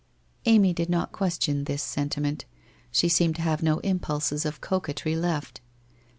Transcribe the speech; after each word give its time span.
Amy 0.45 0.73
did 0.73 0.89
not 0.89 1.11
question 1.11 1.65
this 1.65 1.83
sentiment. 1.83 2.45
She 2.91 3.07
seemed 3.07 3.35
to 3.35 3.43
have 3.43 3.61
no 3.61 3.77
impulses 3.81 4.47
of 4.47 4.59
coquetry 4.59 5.15
left. 5.15 5.61